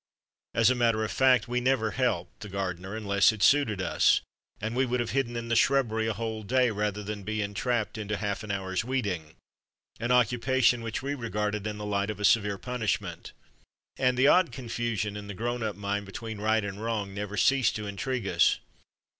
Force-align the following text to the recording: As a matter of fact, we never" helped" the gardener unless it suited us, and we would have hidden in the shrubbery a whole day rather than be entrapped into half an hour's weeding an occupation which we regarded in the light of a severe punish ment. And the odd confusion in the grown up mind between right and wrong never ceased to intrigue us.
As 0.55 0.71
a 0.71 0.73
matter 0.73 1.03
of 1.03 1.11
fact, 1.11 1.47
we 1.47 1.61
never" 1.61 1.91
helped" 1.91 2.39
the 2.39 2.49
gardener 2.49 2.95
unless 2.95 3.31
it 3.31 3.43
suited 3.43 3.79
us, 3.83 4.21
and 4.59 4.75
we 4.75 4.83
would 4.83 4.99
have 4.99 5.11
hidden 5.11 5.35
in 5.35 5.47
the 5.49 5.55
shrubbery 5.55 6.07
a 6.07 6.15
whole 6.15 6.41
day 6.41 6.71
rather 6.71 7.03
than 7.03 7.21
be 7.21 7.39
entrapped 7.43 7.99
into 7.99 8.17
half 8.17 8.41
an 8.41 8.49
hour's 8.49 8.83
weeding 8.83 9.35
an 9.99 10.11
occupation 10.11 10.81
which 10.81 11.03
we 11.03 11.13
regarded 11.13 11.67
in 11.67 11.77
the 11.77 11.85
light 11.85 12.09
of 12.09 12.19
a 12.19 12.25
severe 12.25 12.57
punish 12.57 12.99
ment. 12.99 13.31
And 13.95 14.17
the 14.17 14.27
odd 14.27 14.51
confusion 14.51 15.15
in 15.15 15.27
the 15.27 15.35
grown 15.35 15.61
up 15.61 15.75
mind 15.75 16.07
between 16.07 16.41
right 16.41 16.65
and 16.65 16.81
wrong 16.81 17.13
never 17.13 17.37
ceased 17.37 17.75
to 17.75 17.85
intrigue 17.85 18.25
us. 18.27 18.57